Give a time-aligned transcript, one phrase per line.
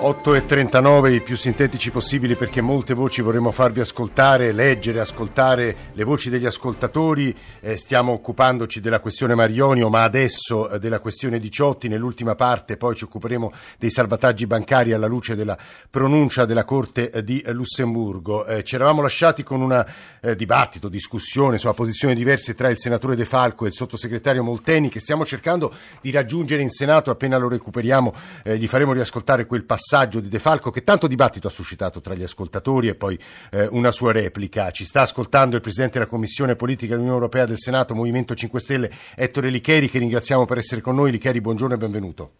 [0.00, 6.30] 8.39 i più sintetici possibili perché molte voci vorremmo farvi ascoltare, leggere, ascoltare le voci
[6.30, 7.36] degli ascoltatori.
[7.60, 11.88] Eh, stiamo occupandoci della questione Marionio, ma adesso eh, della questione Diciotti.
[11.88, 15.58] Nell'ultima parte poi ci occuperemo dei salvataggi bancari alla luce della
[15.90, 18.46] pronuncia della Corte eh, di Lussemburgo.
[18.46, 19.84] Eh, ci eravamo lasciati con un
[20.22, 24.88] eh, dibattito, discussione, insomma, posizioni diverse tra il senatore De Falco e il sottosegretario Molteni
[24.88, 27.10] che stiamo cercando di raggiungere in Senato.
[27.10, 28.14] Appena lo recuperiamo
[28.44, 32.00] eh, gli faremo riascoltare quel passaggio passaggio di De Falco che tanto dibattito ha suscitato
[32.00, 33.18] tra gli ascoltatori e poi
[33.50, 34.70] eh, una sua replica.
[34.70, 38.90] Ci sta ascoltando il Presidente della Commissione Politica dell'Unione Europea del Senato, Movimento 5 Stelle,
[39.16, 41.10] Ettore Licheri, che ringraziamo per essere con noi.
[41.10, 42.30] Licheri, buongiorno e benvenuto.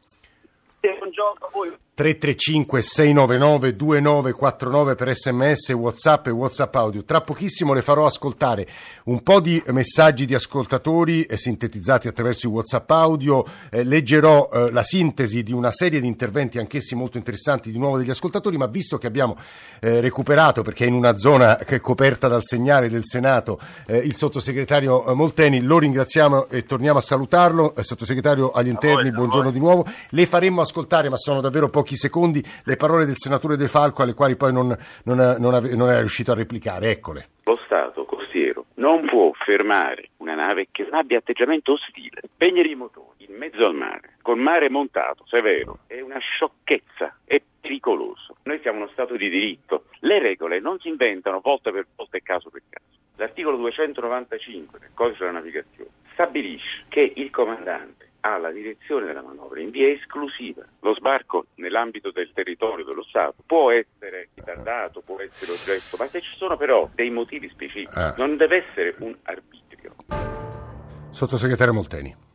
[0.81, 1.81] Buongiorno voi.
[2.01, 7.05] 335 699 2949 per sms, whatsapp e whatsapp audio.
[7.05, 8.67] Tra pochissimo le farò ascoltare
[9.05, 14.71] un po' di messaggi di ascoltatori eh, sintetizzati attraverso i whatsapp audio, eh, leggerò eh,
[14.73, 18.67] la sintesi di una serie di interventi anch'essi molto interessanti di nuovo degli ascoltatori, ma
[18.67, 19.37] visto che abbiamo
[19.81, 23.99] eh, recuperato, perché è in una zona che è coperta dal segnale del Senato, eh,
[23.99, 27.75] il sottosegretario Molteni, lo ringraziamo e torniamo a salutarlo.
[27.79, 29.85] sottosegretario agli interni, buongiorno di nuovo.
[30.09, 34.03] Le faremmo ascoltare, ma sono davvero pochi pochi secondi le parole del senatore De Falco
[34.03, 36.91] alle quali poi non, non, non, ave, non era riuscito a replicare.
[36.91, 37.29] Eccole.
[37.45, 43.27] Lo Stato costiero non può fermare una nave che abbia atteggiamento ostile, spegnere i motori
[43.29, 48.37] in mezzo al mare, col mare montato, severo, è una sciocchezza, è pericoloso.
[48.45, 52.23] Noi siamo uno Stato di diritto, le regole non si inventano volta per volta e
[52.23, 52.87] caso per caso.
[53.17, 59.61] L'articolo 295 del codice della navigazione stabilisce che il comandante ha la direzione della manovra
[59.61, 60.65] in via esclusiva.
[60.81, 66.21] Lo sbarco nell'ambito del territorio dello Stato può essere ritardato, può essere oggetto, ma se
[66.21, 68.15] ci sono però dei motivi specifici, eh.
[68.17, 69.95] non deve essere un arbitrio.
[71.11, 72.29] Sottosegretario Molteni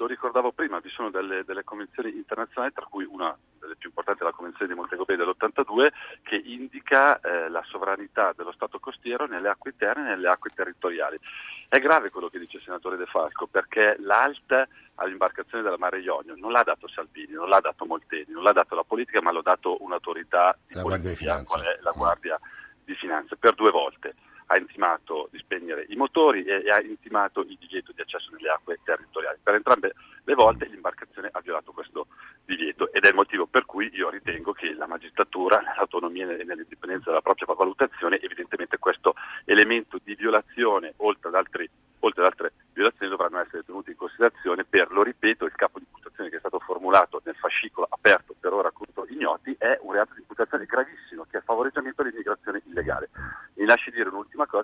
[0.00, 4.22] lo ricordavo prima, vi sono delle, delle, convenzioni internazionali, tra cui una delle più importanti
[4.22, 5.88] è la Convenzione di Montego Bay dell'82,
[6.22, 11.20] che indica eh, la sovranità dello Stato costiero nelle acque interne e nelle acque territoriali.
[11.68, 16.34] È grave quello che dice il senatore De Falco, perché l'ALT all'imbarcazione della Mare Ionio
[16.34, 19.42] non l'ha dato Salvini, non l'ha dato Molteni, non l'ha dato la politica, ma l'ha
[19.42, 22.40] dato un'autorità di la polizia, qual è la Guardia
[22.82, 24.14] di Finanza, per due volte
[24.50, 28.80] ha intimato di spegnere i motori e, ha intimato il divieto di accesso nelle acque
[28.82, 29.38] territoriali.
[29.42, 29.94] Per entrambe
[30.24, 32.08] le volte l'imbarcazione ha violato questo
[32.44, 37.10] divieto ed è il motivo per cui io ritengo che la magistratura, nell'autonomia e nell'indipendenza
[37.10, 43.10] della propria valutazione, evidentemente questo elemento di violazione, oltre ad, altri, oltre ad altre violazioni,
[43.10, 46.58] dovranno essere tenuti in considerazione per, lo ripeto, il capo di imputazione che è stato
[46.58, 51.38] formulato nel fascicolo aperto per ora contro ignoti è un reato di imputazione gravissimo che
[51.38, 53.10] è favoreggiamento dell'immigrazione illegale.
[53.54, 54.08] Mi lasci dire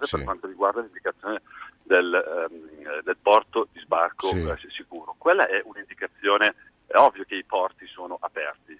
[0.06, 0.16] sì.
[0.16, 1.42] per quanto riguarda l'indicazione
[1.82, 4.42] del, ehm, del porto di sbarco sì.
[4.42, 5.14] eh, sicuro.
[5.18, 6.54] Quella è un'indicazione,
[6.86, 8.78] è ovvio che i porti sono aperti,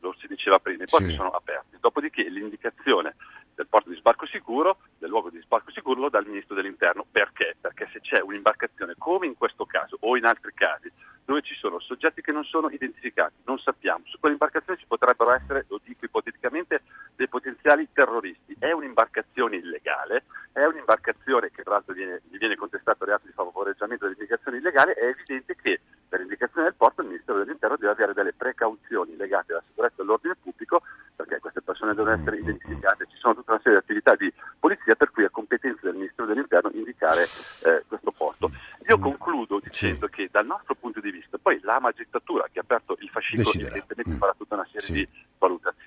[0.00, 1.14] lo si diceva prima, i porti sì.
[1.14, 3.14] sono aperti, dopodiché l'indicazione
[3.54, 7.04] del porto di sbarco sicuro, del luogo di sbarco sicuro, lo dà il Ministro dell'Interno.
[7.10, 7.56] Perché?
[7.60, 10.90] Perché se c'è un'imbarcazione, come in questo caso o in altri casi,
[11.24, 15.66] dove ci sono soggetti che non sono identificati, non sappiamo, su quell'imbarcazione ci potrebbero essere,
[15.68, 16.82] lo dico ipoteticamente,
[17.14, 17.88] dei potenziali
[18.22, 18.56] terroristi.
[18.58, 23.32] È un'imbarcazione illegale, è un'imbarcazione che tra l'altro viene, gli viene contestato il reato di
[23.32, 28.12] favoreggiamento dell'immigrazione illegale, è evidente che per l'indicazione del porto il Ministero dell'Interno deve avere
[28.12, 30.82] delle precauzioni legate alla sicurezza e all'ordine pubblico,
[31.16, 33.06] perché queste persone devono essere identificate.
[33.10, 36.26] Ci sono tutta una serie di attività di polizia per cui è competenza del Ministero
[36.26, 38.50] dell'Interno indicare eh, questo porto.
[38.88, 40.12] Io concludo dicendo sì.
[40.12, 43.70] che dal nostro punto di vista, poi la magistratura che ha aperto il fascicolo Deciderà.
[43.70, 44.18] evidentemente mm.
[44.18, 44.92] farà tutta una serie sì.
[44.92, 45.08] di
[45.38, 45.81] valutazioni.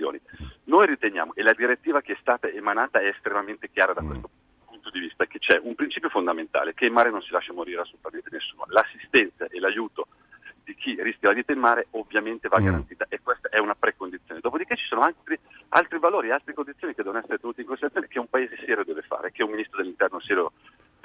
[0.76, 4.08] Noi riteniamo, e la direttiva che è stata emanata è estremamente chiara da mm.
[4.08, 4.30] questo
[4.66, 7.80] punto di vista, che c'è un principio fondamentale, che in mare non si lascia morire
[7.80, 8.66] assolutamente nessuno.
[8.68, 10.08] L'assistenza e l'aiuto
[10.66, 12.66] di chi rischia la vita in mare ovviamente va mm.
[12.66, 14.42] garantita e questa è una precondizione.
[14.42, 18.20] Dopodiché ci sono altri, altri valori, altre condizioni che devono essere tenute in considerazione che
[18.20, 20.52] un paese serio deve fare, che un ministro dell'interno serio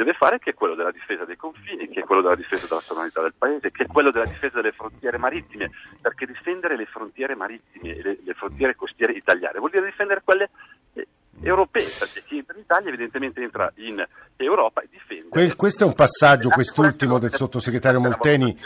[0.01, 2.81] deve fare, che è quello della difesa dei confini, che è quello della difesa della
[2.81, 5.71] sovranità del paese, che è quello della difesa delle frontiere marittime,
[6.01, 10.51] perché difendere le frontiere marittime e le, le frontiere costiere italiane vuol dire difendere quelle
[10.95, 11.07] eh,
[11.43, 14.05] europee, perché chi entra in Italia evidentemente entra in
[14.37, 15.29] Europa e difende.
[15.29, 18.57] Que- questo è un passaggio, quest'ultimo del sottosegretario Molteni,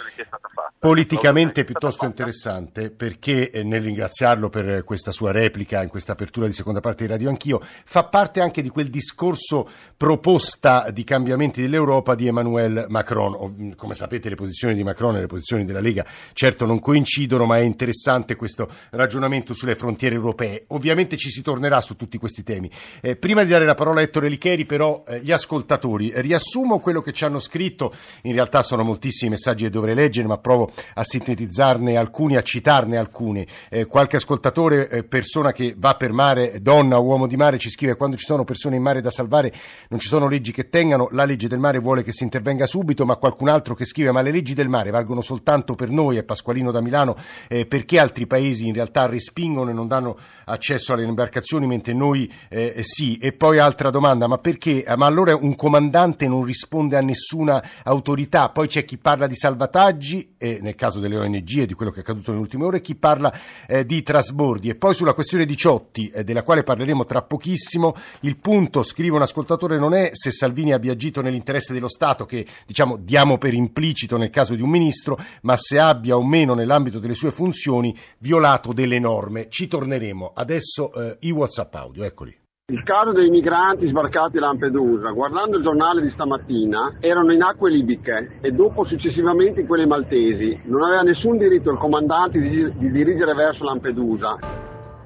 [0.84, 6.52] politicamente piuttosto interessante perché eh, nel ringraziarlo per questa sua replica in questa apertura di
[6.52, 12.14] seconda parte di Radio Anch'io fa parte anche di quel discorso proposta di cambiamenti dell'Europa
[12.14, 13.75] di Emmanuel Macron.
[13.76, 17.56] Come sapete le posizioni di Macron e le posizioni della Lega certo non coincidono ma
[17.56, 20.64] è interessante questo ragionamento sulle frontiere europee.
[20.69, 22.53] Ovviamente ci si tornerà su tutti questi temi.
[23.00, 27.00] Eh, prima di dare la parola a Ettore Licheri però eh, gli ascoltatori riassumo quello
[27.00, 27.92] che ci hanno scritto,
[28.22, 32.96] in realtà sono moltissimi messaggi che dovrei leggere ma provo a sintetizzarne alcuni, a citarne
[32.96, 33.46] alcuni.
[33.68, 37.70] Eh, qualche ascoltatore, eh, persona che va per mare, donna o uomo di mare, ci
[37.70, 39.52] scrive quando ci sono persone in mare da salvare
[39.88, 43.04] non ci sono leggi che tengano, la legge del mare vuole che si intervenga subito,
[43.04, 46.22] ma qualcun altro che scrive ma le leggi del mare valgono soltanto per noi, è
[46.22, 47.16] Pasqualino da Milano,
[47.48, 50.16] eh, perché altri paesi in realtà respingono e non danno
[50.46, 53.19] accesso alle imbarcazioni mentre noi eh, sì.
[53.19, 54.85] E poi altra domanda, ma perché?
[54.96, 58.50] Ma allora un comandante non risponde a nessuna autorità?
[58.50, 61.99] Poi c'è chi parla di salvataggi, e nel caso delle ONG e di quello che
[61.99, 63.32] è accaduto nelle ultime ore, chi parla
[63.67, 64.69] eh, di trasbordi.
[64.69, 69.17] E poi sulla questione di Ciotti, eh, della quale parleremo tra pochissimo, il punto, scrive
[69.17, 73.55] un ascoltatore, non è se Salvini abbia agito nell'interesse dello Stato, che diciamo diamo per
[73.55, 77.96] implicito nel caso di un ministro, ma se abbia o meno nell'ambito delle sue funzioni
[78.19, 79.49] violato delle norme.
[79.49, 80.32] Ci torneremo.
[80.35, 82.33] Adesso eh, i WhatsApp audio, eccoli.
[82.72, 87.70] Il caso dei migranti sbarcati a Lampedusa, guardando il giornale di stamattina, erano in acque
[87.70, 90.58] libiche e dopo successivamente in quelle maltesi.
[90.64, 94.38] Non aveva nessun diritto il comandante di, di dirigere verso Lampedusa.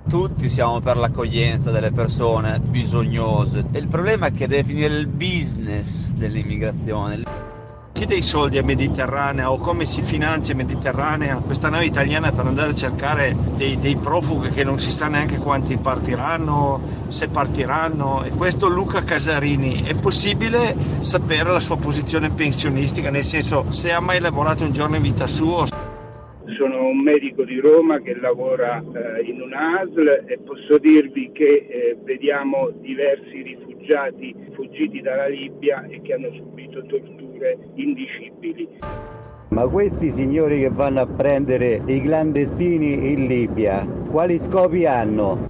[0.08, 3.64] Tutti siamo per l'accoglienza delle persone bisognose.
[3.72, 7.47] Il problema è che deve finire il business dell'immigrazione
[7.98, 11.42] chi dei soldi a Mediterranea o come si finanzia Mediterranea?
[11.44, 15.38] Questa nave italiana per andare a cercare dei, dei, profughi che non si sa neanche
[15.38, 18.22] quanti partiranno, se partiranno.
[18.22, 23.98] E questo Luca Casarini è possibile sapere la sua posizione pensionistica, nel senso se ha
[23.98, 25.66] mai lavorato un giorno in vita sua?
[26.56, 31.96] Sono un medico di Roma che lavora eh, in ASL e posso dirvi che eh,
[32.04, 37.27] vediamo diversi rifugiati fuggiti dalla Libia e che hanno subito torture
[37.74, 38.78] indicibili.
[39.50, 45.46] Ma questi signori che vanno a prendere i clandestini in Libia, quali scopi hanno?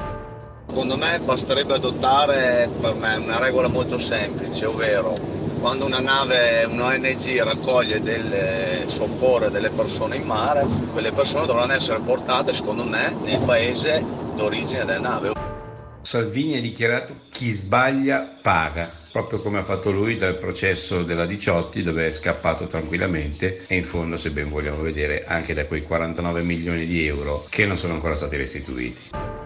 [0.69, 5.15] Secondo me basterebbe adottare per me una regola molto semplice, ovvero
[5.61, 11.73] quando una nave, un ONG raccoglie delle soccorre delle persone in mare, quelle persone dovranno
[11.73, 14.05] essere portate, secondo me, nel paese
[14.37, 15.58] d'origine della nave.
[16.09, 21.83] Salvini ha dichiarato chi sbaglia paga, proprio come ha fatto lui dal processo della Diciotti
[21.83, 26.41] dove è scappato tranquillamente e in fondo, se ben vogliamo vedere, anche da quei 49
[26.43, 29.38] milioni di euro che non sono ancora stati restituiti.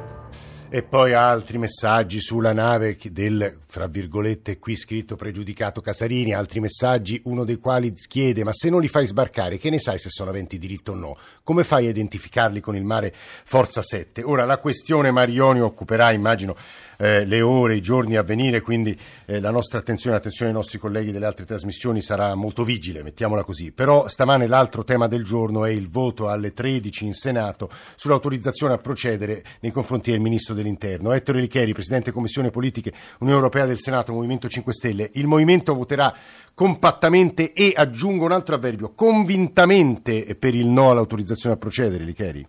[0.74, 7.20] E poi altri messaggi sulla nave del, fra virgolette, qui scritto pregiudicato Casarini, altri messaggi,
[7.24, 10.30] uno dei quali chiede, ma se non li fai sbarcare, che ne sai se sono
[10.30, 11.19] aventi diritto o no?
[11.44, 14.22] Come fai a identificarli con il mare Forza 7?
[14.22, 16.56] Ora, la questione Marioni occuperà, immagino,
[17.02, 18.96] eh, le ore, i giorni a venire, quindi
[19.26, 23.43] eh, la nostra attenzione, l'attenzione dei nostri colleghi delle altre trasmissioni sarà molto vigile, mettiamola
[23.43, 23.72] così.
[23.72, 28.78] Però stamane l'altro tema del giorno è il voto alle 13 in Senato sull'autorizzazione a
[28.78, 31.10] procedere nei confronti del Ministro dell'Interno.
[31.10, 35.10] Ettore Licheri, Presidente Commissione Politiche Unione Europea del Senato, Movimento 5 Stelle.
[35.14, 36.14] Il Movimento voterà
[36.55, 42.46] compattamente e, aggiungo un altro avverbio, convintamente per il no all'autorizzazione a procedere, Licheri?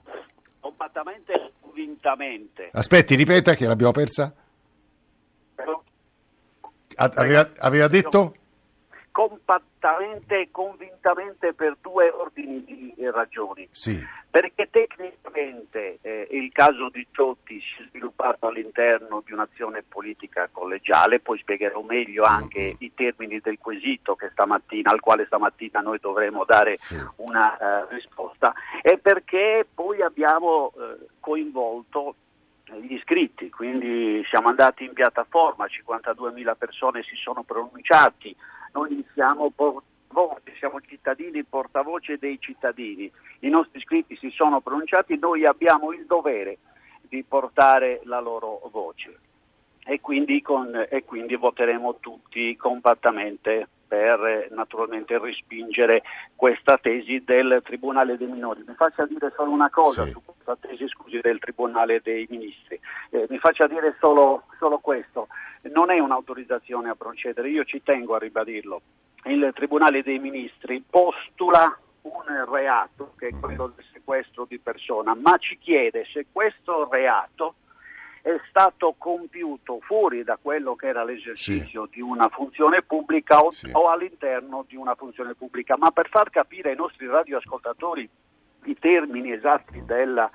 [0.59, 2.69] Compattamente e convintamente.
[2.71, 4.31] Aspetti, ripeta che l'abbiamo persa?
[6.95, 8.35] Aveva, aveva detto?
[9.11, 13.67] Compattamente e convintamente per due ordini di ragioni.
[13.71, 14.03] Sì.
[14.29, 21.19] Perché tecnicamente eh, il caso di Ciotti si è sviluppato all'interno di un'azione politica collegiale,
[21.19, 22.75] poi spiegherò meglio anche mm-hmm.
[22.79, 24.17] i termini del quesito
[24.83, 26.97] al quale stamattina noi dovremo dare sì.
[27.17, 32.15] una uh, risposta, e perché poi abbiamo uh, coinvolto
[32.65, 38.35] gli iscritti, quindi siamo andati in piattaforma, 52.000 persone si sono pronunciati,
[38.73, 45.45] noi siamo portavoce, siamo cittadini portavoce dei cittadini, i nostri iscritti si sono pronunciati, noi
[45.45, 46.59] abbiamo il dovere
[47.01, 49.19] di portare la loro voce.
[49.85, 56.01] E quindi, con, e quindi voteremo tutti compattamente per naturalmente respingere
[56.35, 58.63] questa tesi del Tribunale dei minori.
[58.65, 60.09] Mi faccia dire solo una cosa sì.
[60.09, 62.79] su questa tesi scusi, del Tribunale dei ministri,
[63.11, 65.27] eh, mi faccia dire solo, solo questo,
[65.73, 68.81] non è un'autorizzazione a procedere, io ci tengo a ribadirlo,
[69.25, 75.37] il Tribunale dei ministri postula un reato che è quello del sequestro di persona, ma
[75.37, 77.55] ci chiede se questo reato
[78.23, 81.95] è stato compiuto fuori da quello che era l'esercizio sì.
[81.95, 83.69] di una funzione pubblica o, sì.
[83.73, 85.75] o all'interno di una funzione pubblica.
[85.77, 88.09] Ma per far capire ai nostri radioascoltatori
[88.63, 90.31] i termini esatti della,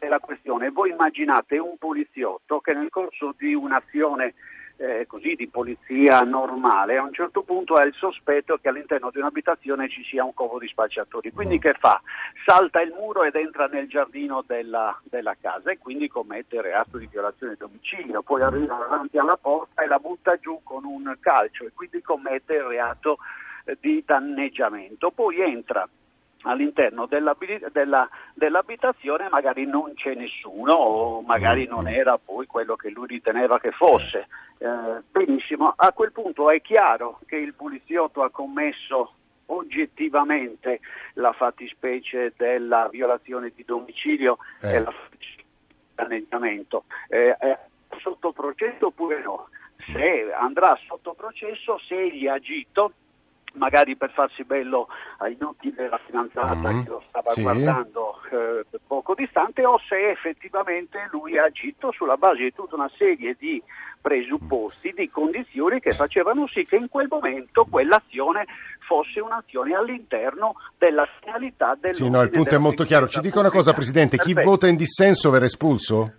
[0.00, 4.34] della questione, voi immaginate un poliziotto che nel corso di un'azione
[4.78, 9.18] eh, così di polizia normale, a un certo punto ha il sospetto che all'interno di
[9.18, 11.32] un'abitazione ci sia un covo di spacciatori.
[11.32, 11.60] Quindi mm.
[11.60, 12.00] che fa?
[12.46, 17.08] Salta il muro ed entra nel giardino della, della casa e quindi commette reato di
[17.10, 21.64] violazione di domicilio, poi arriva davanti alla porta e la butta giù con un calcio
[21.64, 23.18] e quindi commette il reato
[23.64, 25.10] eh, di danneggiamento.
[25.10, 25.88] Poi entra
[26.48, 27.36] all'interno della,
[27.70, 31.88] della, dell'abitazione magari non c'è nessuno o magari non mm.
[31.88, 34.26] era poi quello che lui riteneva che fosse.
[34.58, 39.12] Eh, benissimo, a quel punto è chiaro che il poliziotto ha commesso
[39.46, 40.80] oggettivamente
[41.14, 44.74] la fattispecie della violazione di domicilio eh.
[44.74, 44.92] e la
[45.94, 46.84] danneggiamento.
[47.08, 47.36] Eh,
[48.00, 49.48] sotto processo oppure no?
[49.92, 52.92] Se andrà sotto processo, se egli ha agito
[53.58, 54.88] magari per farsi bello
[55.18, 57.42] ai occhi della fidanzata mm, che lo stava sì.
[57.42, 62.90] guardando eh, poco distante o se effettivamente lui ha agito sulla base di tutta una
[62.96, 63.62] serie di
[64.00, 68.46] presupposti, di condizioni che facevano sì che in quel momento quell'azione
[68.86, 73.06] fosse un'azione all'interno della finalità del Sì, no, il punto è molto chiaro.
[73.06, 74.40] Ci dica una cosa, Presidente, Perfetto.
[74.40, 76.12] chi vota in dissenso verrà espulso?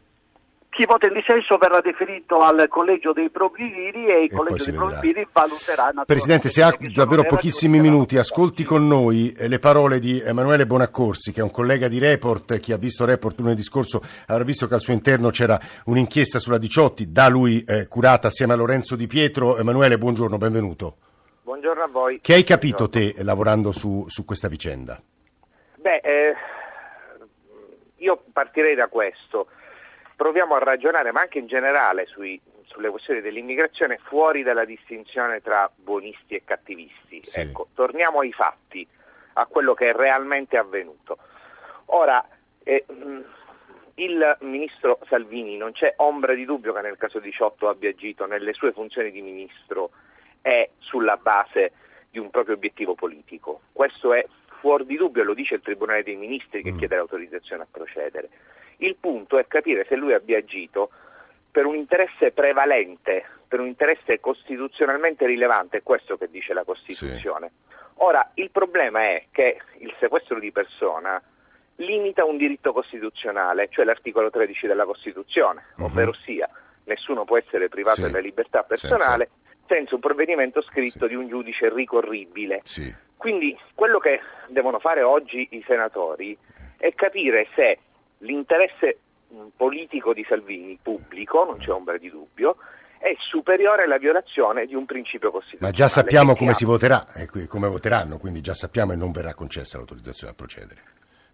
[0.80, 4.74] Chi vota in dissenso verrà deferito al collegio dei provviri e il e collegio dei
[4.74, 10.22] provviri valuterà Presidente, se ha davvero pochissimi minuti, ascolti con noi eh, le parole di
[10.22, 14.46] Emanuele Bonaccorsi, che è un collega di Report, chi ha visto Report lunedì scorso avrà
[14.46, 18.56] visto che al suo interno c'era un'inchiesta sulla Diciotti, da lui eh, curata assieme a
[18.56, 19.58] Lorenzo Di Pietro.
[19.58, 20.96] Emanuele, buongiorno, benvenuto.
[21.44, 22.22] Buongiorno a voi.
[22.22, 24.98] Che hai capito te lavorando su, su questa vicenda?
[25.76, 26.34] Beh, eh,
[27.98, 29.48] io partirei da questo
[30.20, 35.72] proviamo a ragionare, ma anche in generale sui, sulle questioni dell'immigrazione, fuori dalla distinzione tra
[35.74, 37.22] buonisti e cattivisti.
[37.24, 37.40] Sì.
[37.40, 38.86] Ecco, torniamo ai fatti,
[39.36, 41.20] a quello che è realmente avvenuto.
[41.86, 42.22] Ora,
[42.64, 42.84] eh,
[43.96, 48.52] il ministro Salvini non c'è ombra di dubbio che nel caso 18 abbia agito nelle
[48.52, 49.92] sue funzioni di ministro
[50.42, 51.72] e sulla base
[52.12, 53.62] di un proprio obiettivo politico.
[53.72, 54.26] Questo è
[54.60, 56.78] fuori di dubbio, lo dice il Tribunale dei Ministri che mm.
[56.78, 58.30] chiede l'autorizzazione a procedere.
[58.80, 60.90] Il punto è capire se lui abbia agito
[61.52, 67.52] per un interesse prevalente, per un interesse costituzionalmente rilevante, è questo che dice la Costituzione.
[67.68, 67.76] Sì.
[68.02, 71.22] Ora, il problema è che il sequestro di persona
[71.78, 75.86] limita un diritto costituzionale, cioè l'articolo 13 della Costituzione, uh-huh.
[75.86, 76.50] ovvero sia
[76.86, 78.02] nessuno può essere privato sì.
[78.04, 81.08] della libertà personale senza, senza un provvedimento scritto sì.
[81.08, 82.62] di un giudice ricorribile.
[82.64, 82.94] Sì.
[83.16, 86.38] Quindi quello che devono fare oggi i senatori
[86.78, 87.80] è capire se
[88.20, 89.00] l'interesse
[89.34, 92.58] mm, politico di Salvini, pubblico, non c'è ombra di dubbio,
[92.98, 95.72] è superiore alla violazione di un principio costituzionale.
[95.72, 99.34] Ma già sappiamo come si voterà e come voteranno, quindi già sappiamo e non verrà
[99.34, 100.82] concessa l'autorizzazione a procedere.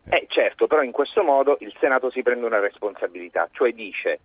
[0.07, 4.19] Eh, certo, però in questo modo il Senato si prende una responsabilità, cioè dice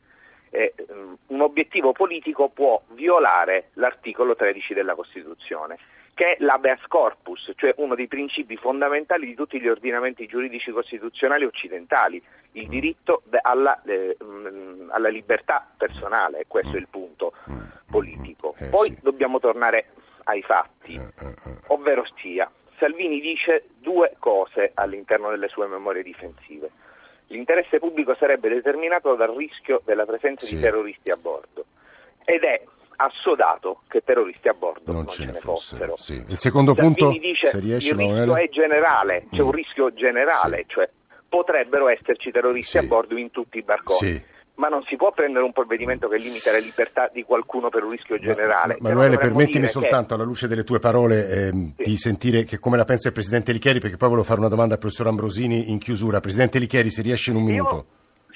[0.50, 5.78] eh, mm, un obiettivo politico può violare l'articolo 13 della Costituzione
[6.20, 11.46] che è l'habeas corpus, cioè uno dei principi fondamentali di tutti gli ordinamenti giuridici costituzionali
[11.46, 12.22] occidentali,
[12.52, 12.68] il mm.
[12.68, 14.18] diritto alla, eh,
[14.90, 17.60] alla libertà personale, questo è il punto mm.
[17.90, 18.54] politico.
[18.58, 19.92] Eh, Poi dobbiamo tornare
[20.24, 21.34] ai fatti, eh,
[21.68, 26.68] ovvero sia, Salvini dice due cose all'interno delle sue memorie difensive.
[27.28, 30.56] L'interesse pubblico sarebbe determinato dal rischio della presenza sì.
[30.56, 31.64] di terroristi a bordo
[32.26, 32.62] ed è
[33.00, 35.96] assodato che terroristi a bordo non, non ce, ne fossero.
[35.96, 36.22] Sì.
[36.28, 39.46] Il secondo Salvini punto dice se riesce, il rischio è generale, c'è mm.
[39.46, 40.64] un rischio generale, sì.
[40.68, 40.90] cioè
[41.28, 42.78] potrebbero esserci terroristi sì.
[42.78, 44.22] a bordo in tutti i barconi.
[44.60, 47.92] Ma non si può prendere un provvedimento che limita la libertà di qualcuno per un
[47.92, 48.76] rischio generale.
[48.80, 50.14] Ma, Manuele, permettimi soltanto, che...
[50.14, 53.80] alla luce delle tue parole, eh, di sentire che come la pensa il Presidente Licheri,
[53.80, 56.20] perché poi volevo fare una domanda al professor Ambrosini in chiusura.
[56.20, 57.86] Presidente Licheri, se riesce in un minuto.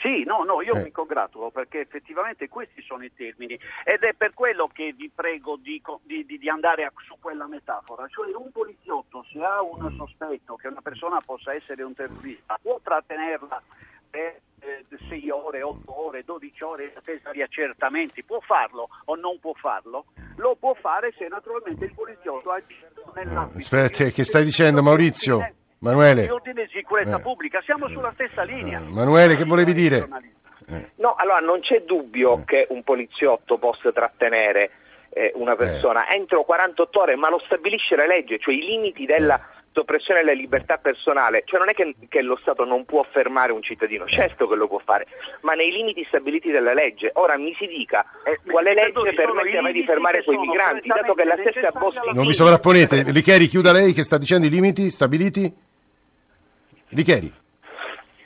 [0.04, 0.82] Sì, no, no, io eh.
[0.82, 5.56] mi congratulo perché effettivamente questi sono i termini ed è per quello che vi prego
[5.56, 10.56] di, di, di andare a, su quella metafora, cioè un poliziotto se ha un sospetto
[10.56, 13.62] che una persona possa essere un terrorista può trattenerla
[14.10, 14.40] per
[15.08, 19.38] 6 eh, ore, 8 ore, 12 ore in attesa di accertamenti, può farlo o non
[19.40, 20.04] può farlo?
[20.36, 23.60] Lo può fare se naturalmente il poliziotto ha agito nell'ambito.
[23.60, 25.62] Aspetta, che stai dicendo Maurizio?
[25.84, 26.22] Manuele.
[26.22, 27.20] di ordine e sicurezza eh.
[27.20, 28.78] pubblica, siamo sulla stessa linea.
[28.78, 28.88] Eh.
[28.88, 30.08] Manuele, che volevi dire?
[30.68, 30.90] Eh.
[30.96, 32.44] No, allora non c'è dubbio eh.
[32.44, 34.70] che un poliziotto possa trattenere
[35.10, 39.38] eh, una persona entro 48 ore, ma lo stabilisce la legge, cioè i limiti della
[39.74, 43.60] soppressione della libertà personale, cioè non è che, che, lo Stato non può fermare un
[43.60, 45.06] cittadino, certo che lo può fare,
[45.40, 47.10] ma nei limiti stabiliti dalla legge.
[47.14, 51.14] Ora mi si dica eh, quale legge permette a me di fermare quei migranti, dato
[51.14, 51.98] che la stessa Bossi...
[52.12, 55.63] Non vi sovrapponete, Licheri chiuda lei che sta dicendo i limiti stabiliti?
[56.92, 57.32] Licheri.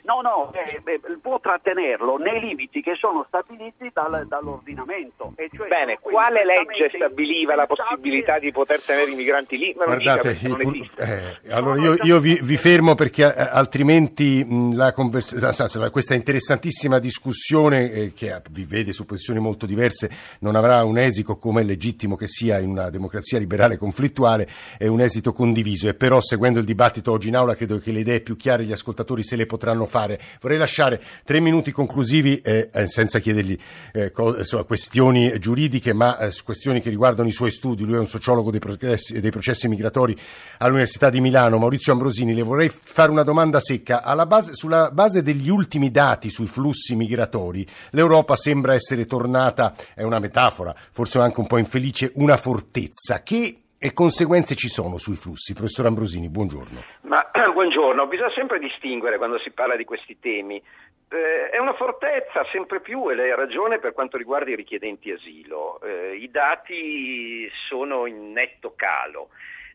[0.09, 5.33] No, no, eh, eh, può trattenerlo nei limiti che sono stabiliti dal, dall'ordinamento.
[5.35, 9.75] Cioè Bene, quale legge stabiliva la possibilità di poter tenere i migranti lì?
[9.77, 14.75] Me Guardate, dica, non eh, allora io, io vi, vi, fermo perché eh, altrimenti mh,
[14.75, 15.37] la convers-
[15.75, 20.97] la, questa interessantissima discussione eh, che vi vede su posizioni molto diverse non avrà un
[20.97, 25.87] esito come è legittimo che sia in una democrazia liberale conflittuale, è un esito condiviso
[25.87, 28.71] e però seguendo il dibattito oggi in aula credo che le idee più chiare gli
[28.71, 30.19] ascoltatori se le potranno fare fare.
[30.39, 33.57] Vorrei lasciare tre minuti conclusivi, eh, eh, senza chiedergli
[33.93, 37.83] eh, co- insomma, questioni giuridiche, ma eh, questioni che riguardano i suoi studi.
[37.83, 40.15] Lui è un sociologo dei, processi, dei processi migratori
[40.59, 41.57] all'Università di Milano.
[41.57, 44.03] Maurizio Ambrosini, le vorrei fare una domanda secca.
[44.29, 50.19] Base, sulla base degli ultimi dati sui flussi migratori, l'Europa sembra essere tornata, è una
[50.19, 53.23] metafora, forse anche un po' infelice, una fortezza.
[53.23, 55.53] Che e conseguenze ci sono sui flussi?
[55.53, 56.83] Professor Ambrosini, buongiorno.
[57.03, 60.61] Ma, buongiorno, bisogna sempre distinguere quando si parla di questi temi.
[61.11, 65.11] Eh, è una fortezza sempre più e lei ha ragione per quanto riguarda i richiedenti
[65.11, 65.79] asilo.
[65.81, 69.29] Eh, I dati sono in netto calo,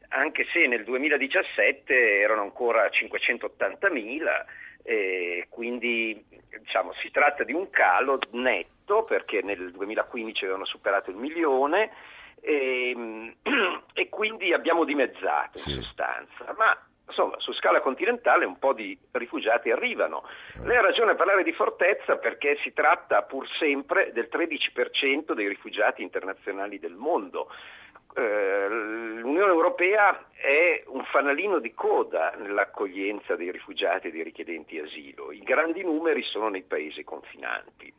[0.09, 4.45] anche se nel 2017 erano ancora 580.000.
[4.87, 6.23] Eh, quindi
[6.59, 11.91] diciamo, si tratta di un calo netto perché nel 2015 avevano superato il milione
[12.45, 13.35] e, ehm,
[13.95, 16.55] e quindi abbiamo dimezzato in sostanza.
[16.57, 20.25] Ma insomma, su scala continentale un po' di rifugiati arrivano.
[20.55, 20.67] Eh.
[20.67, 25.49] Lei ha ragione a parlare di fortezza perché si tratta pur sempre del 13% dei
[25.49, 27.51] rifugiati internazionali del mondo.
[28.17, 35.33] Eh, L'Unione Europea è un fanalino di coda nell'accoglienza dei rifugiati e dei richiedenti asilo.
[35.33, 37.93] I grandi numeri sono nei paesi confinanti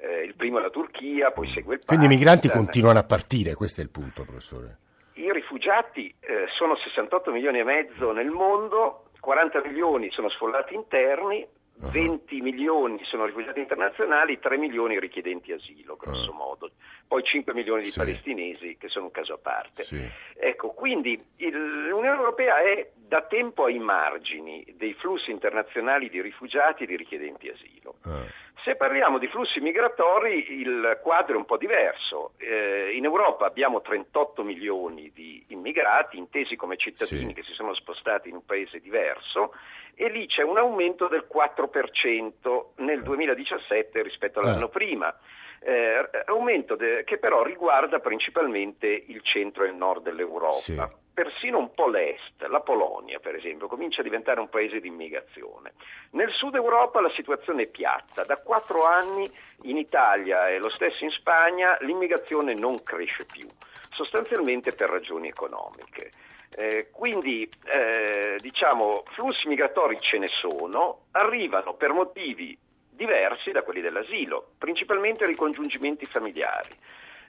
[0.00, 1.96] eh, il primo è la Turchia, poi segue il Pakistan.
[1.98, 4.78] Quindi i migranti continuano a partire, questo è il punto, professore.
[5.14, 11.46] I rifugiati eh, sono 68 milioni e mezzo nel mondo, 40 milioni sono sfollati interni,
[11.80, 12.42] 20 uh-huh.
[12.42, 16.36] milioni sono rifugiati internazionali, 3 milioni richiedenti asilo, grosso uh-huh.
[16.36, 16.70] modo,
[17.06, 17.98] poi 5 milioni di sì.
[17.98, 19.84] palestinesi che sono un caso a parte.
[19.84, 20.06] Sì.
[20.36, 26.84] Ecco, quindi il, l'Unione Europea è da tempo ai margini dei flussi internazionali di rifugiati
[26.84, 27.96] e di richiedenti asilo.
[28.04, 28.26] Uh-huh.
[28.62, 32.32] Se parliamo di flussi migratori il quadro è un po' diverso.
[32.36, 37.34] Eh, in Europa abbiamo 38 milioni di immigrati intesi come cittadini sì.
[37.34, 39.54] che si sono spostati in un paese diverso
[39.94, 44.02] e lì c'è un aumento del 4% nel 2017 eh.
[44.02, 44.70] rispetto all'anno eh.
[44.70, 45.14] prima.
[45.62, 50.60] Eh, aumento de- che però riguarda principalmente il centro e il nord dell'Europa.
[50.60, 54.88] Sì persino un po' l'est, la Polonia per esempio, comincia a diventare un paese di
[54.88, 55.74] immigrazione.
[56.12, 59.30] Nel sud Europa la situazione è piatta, da quattro anni
[59.64, 63.46] in Italia e lo stesso in Spagna l'immigrazione non cresce più,
[63.90, 66.10] sostanzialmente per ragioni economiche.
[66.56, 72.58] Eh, quindi eh, diciamo flussi migratori ce ne sono, arrivano per motivi
[73.00, 76.76] diversi da quelli dell'asilo, principalmente ricongiungimenti familiari.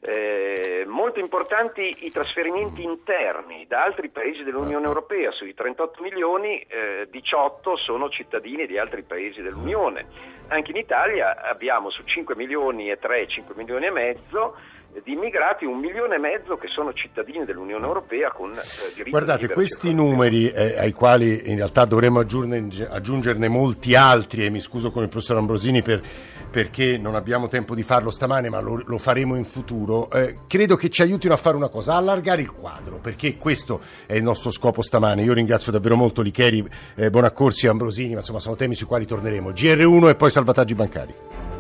[0.03, 7.07] Eh, molto importanti i trasferimenti interni da altri paesi dell'Unione Europea, sui 38 milioni eh,
[7.09, 10.07] 18 sono cittadini di altri paesi dell'Unione.
[10.47, 14.57] Anche in Italia abbiamo su 5 milioni e 3, 5 milioni e mezzo
[15.03, 18.61] di immigrati, un milione e mezzo che sono cittadini dell'Unione Europea con eh,
[18.93, 24.59] diritto Guardate, questi numeri eh, ai quali in realtà dovremmo aggiungerne molti altri, e mi
[24.59, 26.01] scuso con il professor Ambrosini per,
[26.49, 30.75] perché non abbiamo tempo di farlo stamane, ma lo, lo faremo in futuro, eh, credo
[30.75, 34.23] che ci aiutino a fare una cosa, a allargare il quadro, perché questo è il
[34.23, 35.23] nostro scopo stamane.
[35.23, 39.05] Io ringrazio davvero molto Licheri, eh, Bonaccorsi e Ambrosini, ma insomma sono temi sui quali
[39.05, 39.51] torneremo.
[39.51, 41.50] GR1 e poi salvataggi bancari.